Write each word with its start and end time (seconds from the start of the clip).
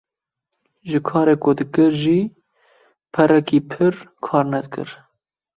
Ji 0.89 0.99
karê 1.07 1.35
ku 1.43 1.51
dikir 1.57 1.91
jî 2.01 2.19
perekî 3.13 3.59
pir 3.69 3.95
kar 4.25 4.45
nedikir 4.53 4.89